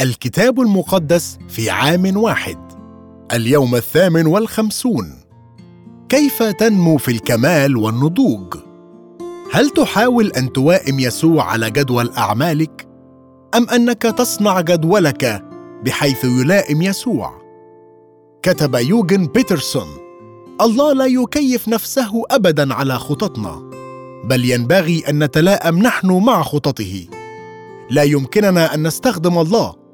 [0.00, 2.58] الكتاب المقدس في عام واحد.
[3.32, 5.12] اليوم الثامن والخمسون.
[6.08, 8.54] كيف تنمو في الكمال والنضوج؟
[9.52, 12.88] هل تحاول أن توائم يسوع على جدول أعمالك؟
[13.54, 15.44] أم أنك تصنع جدولك
[15.84, 17.42] بحيث يلائم يسوع؟
[18.42, 19.88] كتب يوجن بيترسون.
[20.60, 23.70] الله لا يكيف نفسه ابدا على خططنا
[24.24, 27.06] بل ينبغي أن نتلائم نحن مع خططه.
[27.90, 29.85] لا يمكننا أن نستخدم الله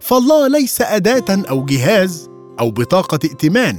[0.00, 3.76] فالله ليس أداة أو جهاز أو بطاقة ائتمان.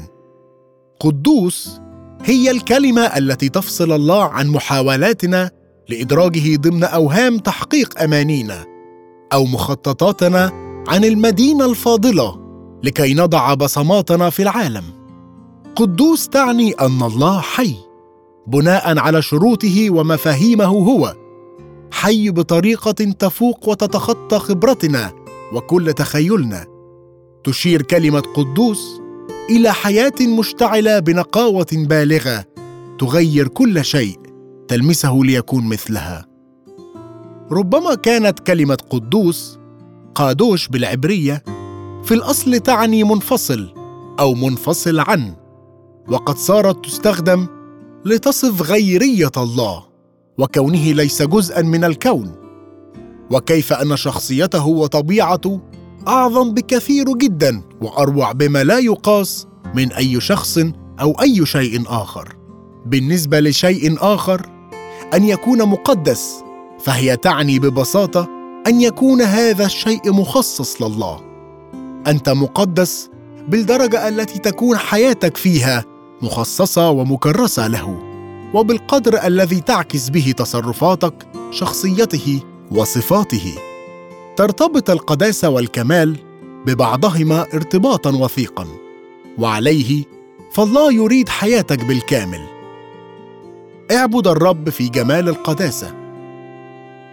[0.99, 1.79] قدوس
[2.23, 5.51] هي الكلمة التي تفصل الله عن محاولاتنا
[5.89, 8.65] لإدراجه ضمن أوهام تحقيق أمانينا
[9.33, 10.51] أو مخططاتنا
[10.87, 12.39] عن المدينة الفاضلة
[12.83, 14.83] لكي نضع بصماتنا في العالم.
[15.75, 17.75] قدوس تعني أن الله حي
[18.47, 21.15] بناء على شروطه ومفاهيمه هو
[21.91, 26.65] حي بطريقة تفوق وتتخطى خبرتنا وكل تخيلنا
[27.43, 29.01] تشير كلمة قدوس
[29.49, 32.45] إلى حياة مشتعلة بنقاوة بالغة
[32.99, 34.19] تغير كل شيء
[34.67, 36.25] تلمسه ليكون مثلها.
[37.51, 39.59] ربما كانت كلمة قدوس
[40.15, 41.43] قادوش بالعبرية
[42.03, 43.73] في الأصل تعني منفصل
[44.19, 45.35] أو منفصل عن
[46.07, 47.47] وقد صارت تستخدم
[48.05, 49.83] لتصف غيرية الله
[50.37, 52.44] وكونه ليس جزءا من الكون.
[53.31, 55.59] وكيف أن شخصيته وطبيعته
[56.07, 60.59] أعظم بكثير جدا وأروع بما لا يقاس من أي شخص
[61.01, 62.35] أو أي شيء آخر.
[62.85, 64.49] بالنسبة لشيء آخر
[65.13, 66.35] أن يكون مقدس
[66.79, 68.29] فهي تعني ببساطة
[68.67, 71.21] أن يكون هذا الشيء مخصص لله.
[72.07, 73.09] أنت مقدس
[73.47, 75.85] بالدرجة التي تكون حياتك فيها
[76.21, 77.99] مخصصة ومكرسة له
[78.53, 82.39] وبالقدر الذي تعكس به تصرفاتك شخصيته
[82.71, 83.53] وصفاته.
[84.35, 86.17] ترتبط القداسه والكمال
[86.65, 88.67] ببعضهما ارتباطا وثيقا
[89.37, 90.03] وعليه
[90.51, 92.41] فالله يريد حياتك بالكامل.
[93.91, 95.93] اعبد الرب في جمال القداسه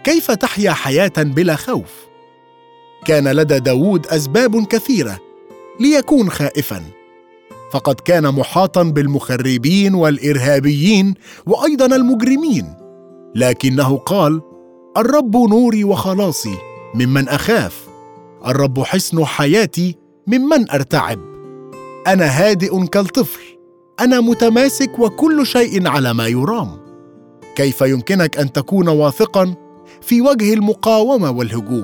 [0.03, 1.91] كيف تحيا حياة بلا خوف؟
[3.05, 5.19] كان لدى داود أسباب كثيرة
[5.79, 6.83] ليكون خائفا.
[7.71, 11.13] فقد كان محاطا بالمخربين والإرهابيين
[11.45, 12.73] وأيضا المجرمين.
[13.35, 14.41] لكنه قال
[14.97, 16.57] الرب نوري وخلاصي
[16.95, 17.87] ممن أخاف.
[18.47, 19.95] الرب حصن حياتي
[20.27, 21.19] ممن أرتعب.
[22.07, 23.41] أنا هادئ كالطفل.
[23.99, 26.69] أنا متماسك وكل شيء على ما يرام.
[27.55, 29.55] كيف يمكنك أن تكون واثقا
[30.01, 31.83] في وجه المقاومة والهجوم؟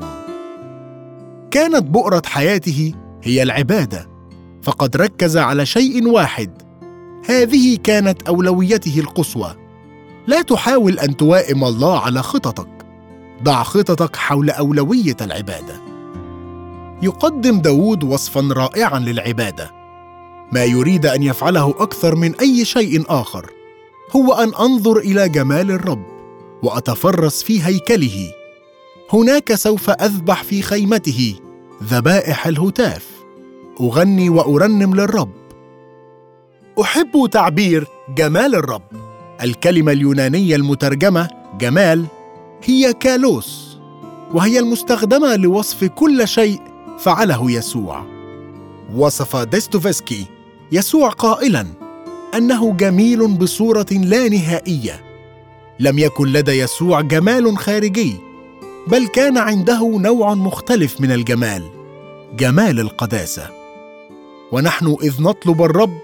[1.51, 2.93] كانت بؤرة حياته
[3.23, 4.09] هي العبادة.
[4.61, 6.61] فقد ركز على شيء واحد.
[7.25, 9.55] هذه كانت أولويته القصوى.
[10.27, 12.78] لا تحاول أن توائم الله على خططك.
[13.43, 15.81] ضع خططك حول أولوية العبادة.
[17.01, 19.71] يقدم داود وصفا رائعا للعبادة.
[20.51, 23.51] ما يريد أن يفعله أكثر من أي شيء آخر
[24.15, 26.03] هو أن أنظر إلى جمال الرب
[26.63, 28.31] وأتفرس في هيكله.
[29.13, 31.35] هناك سوف أذبح في خيمته
[31.83, 33.07] ذبائح الهتاف.
[33.81, 35.31] أغني وأرنم للرب.
[36.81, 38.83] أحب تعبير جمال الرب.
[39.43, 41.29] الكلمة اليونانية المترجمة
[41.59, 42.05] جمال
[42.63, 43.77] هي كالوس
[44.33, 46.61] وهي المستخدمة لوصف كل شيء
[46.99, 48.05] فعله يسوع.
[48.95, 50.25] وصف ديستوفسكي
[50.71, 51.65] يسوع قائلا
[52.35, 55.03] أنه جميل بصورة لا نهائية.
[55.79, 58.15] لم يكن لدى يسوع جمال خارجي
[58.87, 61.63] بل كان عنده نوع مختلف من الجمال
[62.35, 63.49] جمال القداسة.
[64.51, 65.97] ونحن إذ نطلب الرب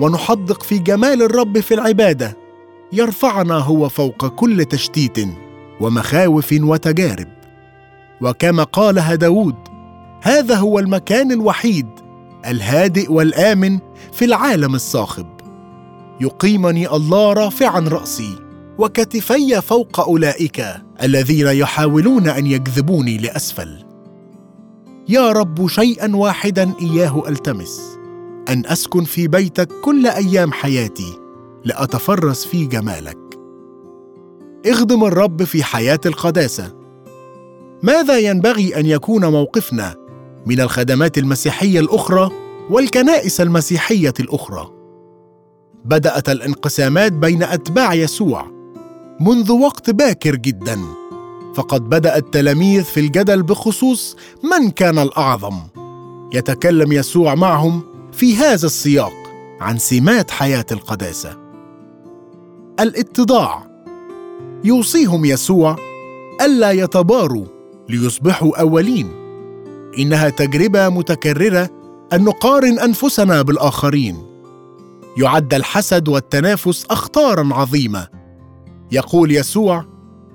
[0.00, 2.36] ونحدق في جمال الرب في العبادة
[2.92, 5.43] يرفعنا هو فوق كل تشتيت.
[5.80, 7.28] ومخاوف وتجارب.
[8.20, 9.54] وكما قالها داود
[10.22, 11.86] هذا هو المكان الوحيد
[12.46, 13.78] الهادئ والآمن
[14.12, 15.26] في العالم الصاخب.
[16.20, 18.30] يقيمني الله رافعا رأسي
[18.78, 20.64] وكتفي فوق أولئك
[21.02, 23.84] الذين يحاولون أن يجذبوني لأسفل.
[25.08, 27.80] يا رب شيئا واحدا إياه ألتمس.
[28.48, 31.18] أن أسكن في بيتك كل أيام حياتي
[31.64, 33.23] لأتفرس في جمالك.
[34.66, 36.72] اخدم الرب في حياة القداسة.
[37.82, 39.94] ماذا ينبغي أن يكون موقفنا
[40.46, 42.30] من الخدمات المسيحية الأخرى
[42.70, 44.70] والكنائس المسيحية الأخرى؟
[45.84, 48.46] بدأت الانقسامات بين أتباع يسوع
[49.20, 50.80] منذ وقت باكر جدا
[51.54, 55.54] فقد بدأ التلاميذ في الجدل بخصوص من كان الأعظم.
[56.34, 57.82] يتكلم يسوع معهم
[58.12, 59.12] في هذا السياق
[59.60, 61.36] عن سمات حياة القداسة.
[62.80, 63.73] الاتضاع
[64.64, 65.76] يوصيهم يسوع
[66.40, 67.46] ألا يتباروا
[67.88, 69.08] ليصبحوا أولين.
[69.98, 71.70] إنها تجربة متكررة
[72.12, 74.16] أن نقارن أنفسنا بالآخرين.
[75.16, 78.08] يعد الحسد والتنافس أخطارا عظيمة.
[78.92, 79.84] يقول يسوع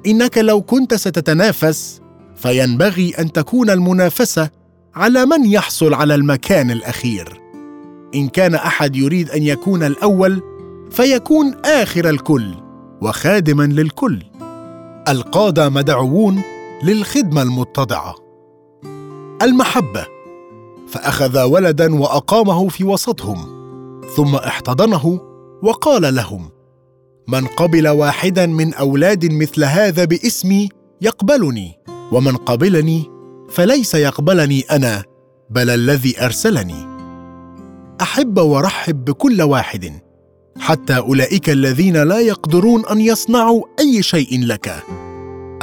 [0.06, 2.02] إنك لو كنت ستتنافس
[2.36, 4.50] فينبغي أن تكون المنافسة
[4.96, 7.42] على من يحصل على المكان الأخير.
[8.16, 10.42] إن كان أحد يريد أن يكون الأول
[10.92, 12.69] فيكون آخر الكل.
[13.02, 14.24] وخادما للكل.
[15.08, 16.42] القاده مدعوون
[16.84, 18.16] للخدمة المتضعة.
[19.42, 20.06] المحبة.
[20.88, 23.60] فأخذ ولدا وأقامه في وسطهم
[24.16, 25.22] ثم احتضنه
[25.64, 26.50] وقال لهم
[27.28, 30.70] من قبل واحدا من أولاد مثل هذا باسمي
[31.02, 31.80] يقبلني
[32.12, 33.12] ومن قبلني
[33.50, 35.04] فليس يقبلني أنا
[35.50, 36.88] بل الذي أرسلني.
[38.02, 40.02] أحب ورحب بكل واحد.
[40.58, 44.84] حتى أولئك الذين لا يقدرون أن يصنعوا أي شيء لك.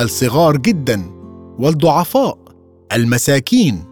[0.01, 1.03] الصغار جدا
[1.59, 2.39] والضعفاء
[2.93, 3.85] المساكين.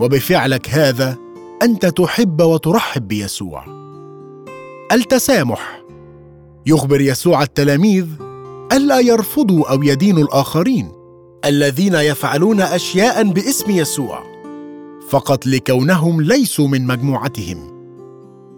[0.00, 1.16] وبفعلك هذا
[1.62, 3.64] أنت تحب وترحب بيسوع.
[4.92, 5.82] التسامح.
[6.66, 8.06] يخبر يسوع التلاميذ
[8.72, 10.92] الا يرفضوا أو يدينوا الآخرين
[11.44, 14.22] الذين يفعلون اشياء باسم يسوع.
[15.08, 17.77] فقط لكونهم ليسوا من مجموعتهم.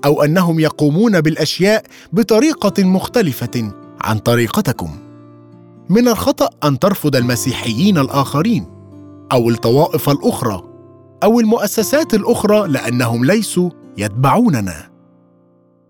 [0.05, 4.91] أو أنهم يقومون بالأشياء بطريقة مختلفة عن طريقتكم.
[5.89, 8.67] من الخطأ أن ترفض المسيحيين الآخرين
[9.33, 10.63] أو الطوائف الأخرى
[11.23, 14.91] أو المؤسسات الأخرى لأنهم ليسوا يتبعوننا.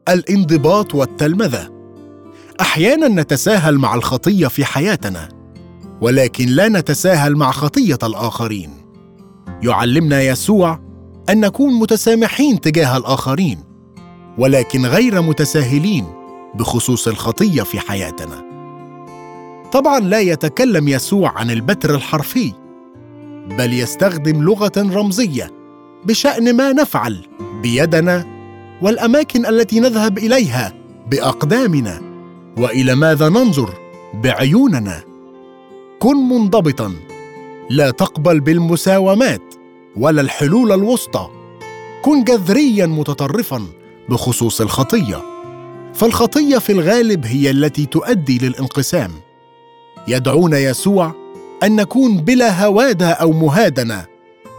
[0.08, 1.68] الانضباط والتلمذة.
[2.60, 5.28] أحيانا نتساهل مع الخطية في حياتنا
[6.00, 8.70] ولكن لا نتساهل مع خطية الآخرين.
[9.62, 10.80] يعلمنا يسوع
[11.28, 13.69] أن نكون متسامحين تجاه الآخرين.
[14.38, 16.06] ولكن غير متساهلين
[16.54, 18.50] بخصوص الخطية في حياتنا.
[19.72, 22.52] طبعا لا يتكلم يسوع عن البتر الحرفي
[23.58, 25.50] بل يستخدم لغة رمزية
[26.04, 27.26] بشأن ما نفعل
[27.62, 28.26] بيدنا
[28.82, 30.74] والأماكن التي نذهب إليها
[31.10, 32.00] بأقدامنا
[32.58, 33.74] وإلى ماذا ننظر
[34.14, 35.00] بعيوننا.
[35.98, 36.92] كن منضبطا
[37.70, 39.54] لا تقبل بالمساومات
[39.96, 41.28] ولا الحلول الوسطى.
[42.02, 43.62] كن جذريا متطرفا.
[44.10, 45.22] بخصوص الخطية.
[45.94, 49.10] فالخطية في الغالب هي التي تؤدي للانقسام.
[50.08, 51.14] يدعونا يسوع
[51.62, 54.06] أن نكون بلا هوادة أو مهادنة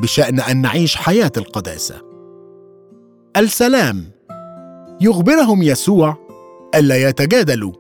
[0.01, 2.01] بشأن أن نعيش حياة القداسة.
[3.37, 4.11] السلام.
[5.01, 6.17] يخبرهم يسوع
[6.75, 7.73] ألا يتجادلوا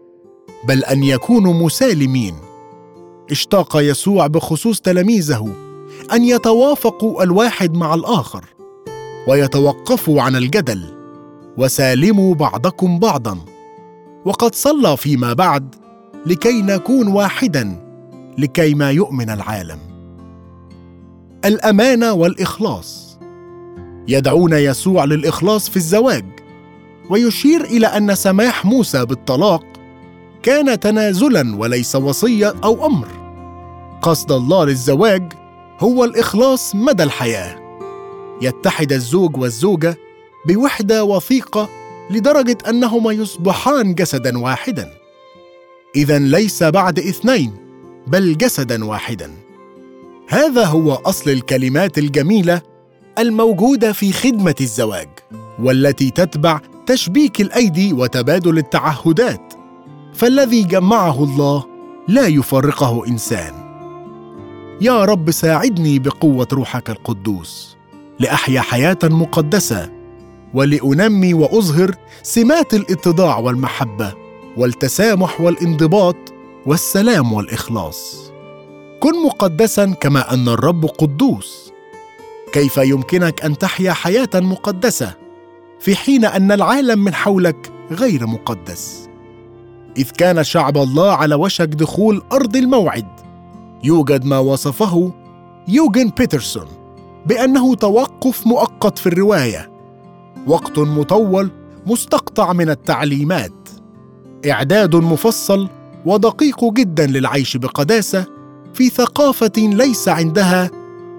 [0.67, 2.35] بل أن يكونوا مسالمين.
[3.31, 5.53] اشتاق يسوع بخصوص تلاميذه
[6.13, 8.45] أن يتوافقوا الواحد مع الآخر
[9.27, 11.00] ويتوقفوا عن الجدل.
[11.57, 13.37] وسالموا بعضكم بعضا.
[14.25, 15.75] وقد صلى فيما بعد
[16.25, 17.75] لكي نكون واحدا
[18.37, 19.79] لكي ما يؤمن العالم.
[21.45, 23.19] الأمانة والإخلاص.
[24.07, 26.25] يدعون يسوع للإخلاص في الزواج
[27.09, 29.63] ويشير إلى أن سماح موسى بالطلاق
[30.43, 33.07] كان تنازلا وليس وصية أو أمر.
[34.01, 35.33] قصد الله للزواج
[35.79, 37.61] هو الإخلاص مدى الحياة.
[38.41, 39.97] يتحد الزوج والزوجة
[40.45, 41.69] بوحدة وثيقة
[42.09, 44.89] لدرجة أنهما يصبحان جسدا واحدا.
[45.95, 47.53] إذا ليس بعد اثنين
[48.07, 49.31] بل جسدا واحدا.
[50.29, 52.61] هذا هو أصل الكلمات الجميلة
[53.19, 55.09] الموجودة في خدمة الزواج
[55.59, 59.53] والتي تتبع تشبيك الأيدي وتبادل التعهدات.
[60.13, 61.65] فالذي جمعه الله
[62.07, 63.53] لا يفرقه إنسان.
[64.81, 67.77] يا رب ساعدني بقوة روحك القدوس
[68.19, 70.00] لأحيا حياة مقدسة
[70.53, 74.13] ولأنمي وأظهر سمات الاتضاع والمحبة
[74.57, 76.15] والتسامح والانضباط
[76.65, 78.31] والسلام والإخلاص.
[78.99, 81.71] كن مقدسا كما أن الرب قدوس.
[82.53, 85.13] كيف يمكنك أن تحيا حياة مقدسة
[85.79, 89.09] في حين أن العالم من حولك غير مقدس؟
[89.97, 93.07] إذ كان شعب الله على وشك دخول أرض الموعد.
[93.83, 95.11] يوجد ما وصفه
[95.67, 96.67] يوجن بيترسون
[97.25, 99.70] بأنه توقف مؤقت في الرواية.
[100.47, 101.51] وقت مطول
[101.85, 103.69] مستقطع من التعليمات.
[104.49, 105.69] إعداد مفصل
[106.05, 108.25] ودقيق جدا للعيش بقداسة
[108.73, 110.71] في ثقافة ليس عندها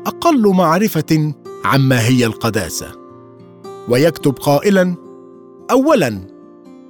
[0.07, 2.87] أقل معرفة عما هي القداسة.
[3.89, 4.95] ويكتب قائلا
[5.71, 6.21] اولا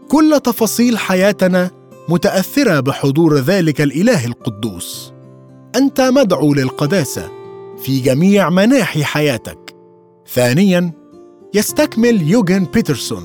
[0.09, 1.71] كل تفاصيل حياتنا
[2.09, 5.13] متأثرة بحضور ذلك الإله القدوس.
[5.77, 7.31] أنت مدعو للقداسة
[7.83, 9.77] في جميع مناحي حياتك.
[10.29, 10.93] ثانيا
[11.55, 13.23] يستكمل يوجن بيترسون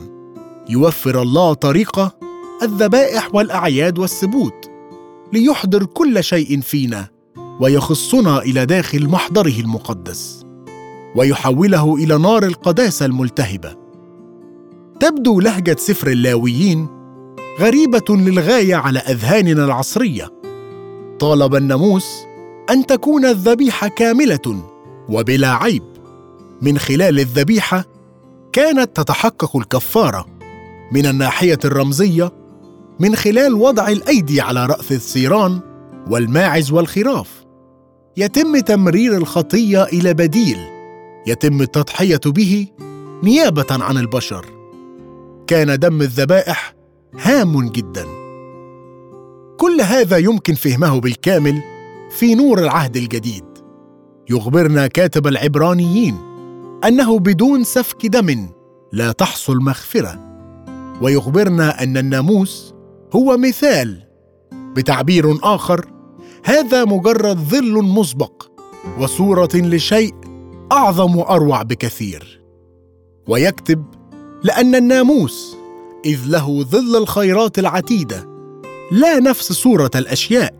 [0.70, 2.18] يوفر الله طريقه
[2.64, 4.70] الذبائح والأعياد والسبوت
[5.34, 7.08] ليحضر كل شيء فينا
[7.60, 10.46] ويخصنا إلى داخل محضره المقدس
[11.16, 13.76] ويحوله إلى نار القداسة الملتهبة.
[15.00, 16.88] تبدو لهجة سفر اللاويين
[17.60, 20.32] غريبة للغاية على أذهاننا العصرية.
[21.20, 22.08] طالب الناموس
[22.70, 24.64] أن تكون الذبيحة كاملة
[25.10, 25.84] وبلا عيب
[26.62, 27.97] من خلال الذبيحة
[28.54, 30.26] كانت تتحقق الكفارة
[30.92, 32.32] من الناحية الرمزية
[33.00, 35.60] من خلال وضع الأيدي على رأس الثيران
[36.10, 37.46] والماعز والخراف.
[38.18, 40.58] يتم تمرير الخطية إلى بديل.
[41.28, 42.68] يتم التضحية به
[43.24, 44.46] نيابة عن البشر.
[45.48, 46.74] كان دم الذبائح
[47.20, 48.06] هام جدا.
[49.58, 51.62] كل هذا يمكن فهمه بالكامل
[52.10, 53.46] في نور العهد الجديد.
[54.30, 56.27] يخبرنا كاتب العبرانيين
[56.86, 58.50] أنه بدون سفك دم
[58.94, 60.20] لا تحصل مغفرة.
[61.02, 62.74] ويخبرنا أن الناموس
[63.16, 64.04] هو مثال
[64.54, 65.86] بتعبير آخر
[66.44, 68.44] هذا مجرد ظل مسبق
[69.00, 70.14] وصورة لشيء
[70.72, 72.42] أعظم وأروع بكثير.
[73.28, 73.86] ويكتب
[74.44, 75.58] لأن الناموس
[76.06, 78.28] إذ له ظل الخيرات العتيدة
[78.92, 80.54] لا نفس صورة الأشياء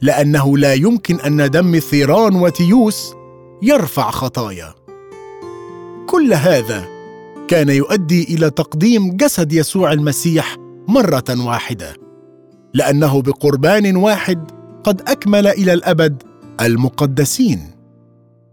[0.00, 3.14] لأنه لا يمكن أن دم ثيران وتيوس
[3.62, 4.74] يرفع خطايا.
[6.06, 6.84] كل هذا
[7.48, 10.56] كان يؤدي إلى تقديم جسد يسوع المسيح
[10.88, 11.96] مرة واحدة
[12.74, 14.50] لأنه بقربان واحد
[14.84, 16.22] قد أكمل إلى الأبد
[16.60, 17.70] المقدسين.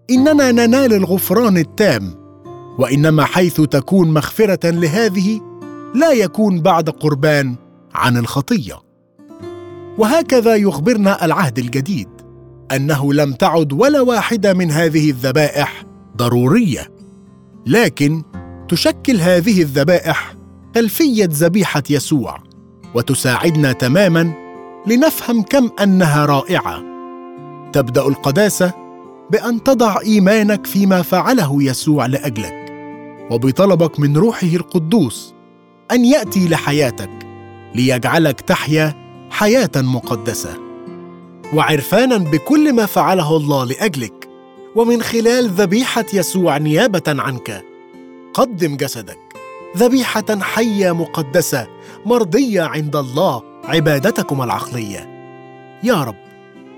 [0.09, 2.15] إننا ننال الغفران التام
[2.79, 5.41] وإنما حيث تكون مغفرة لهذه
[5.95, 7.55] لا يكون بعد قربان
[7.93, 8.75] عن الخطية.
[9.97, 12.09] وهكذا يخبرنا العهد الجديد
[12.71, 15.83] أنه لم تعد ولا واحدة من هذه الذبائح
[16.17, 16.98] ضرورية.
[17.65, 18.23] لكن
[18.69, 20.35] تشكل هذه الذبائح
[20.75, 22.37] خلفية ذبيحة يسوع
[22.95, 24.33] وتساعدنا تماما
[24.87, 26.83] لنفهم كم أنها رائعة.
[27.73, 28.73] تبدأ القداسة
[29.31, 32.73] بأن تضع إيمانك فيما فعله يسوع لأجلك
[33.31, 35.33] وبطلبك من روحه القدوس
[35.91, 37.11] أن يأتي لحياتك
[37.75, 38.93] ليجعلك تحيا
[39.29, 40.57] حياة مقدسة.
[41.53, 44.18] وعرفانا بكل ما فعله الله لأجلك
[44.75, 47.65] ومن خلال ذبيحة يسوع نيابة عنك.
[48.33, 49.19] قدم جسدك.
[49.77, 51.67] ذبيحة حية مقدسة
[52.05, 55.09] مرضية عند الله عبادتكم العقلية.
[55.83, 56.15] يا رب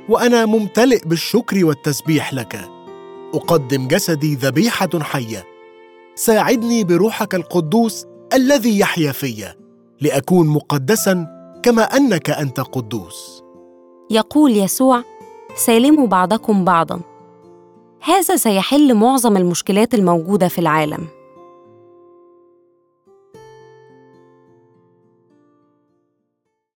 [0.10, 2.70] وأنا ممتلئ بالشكر والتسبيح لك.
[3.34, 5.44] أقدم جسدي ذبيحة حية.
[6.16, 9.46] ساعدني بروحك القدوس الذي يحيا في
[10.02, 11.28] لأكون مقدسا
[11.64, 13.44] كما أنك أنت قدوس.
[14.10, 15.04] يقول يسوع
[15.56, 17.11] سالموا بعضكم بعضا.
[18.04, 21.21] هذا سيحل معظم المشكلات الموجودة في العالم.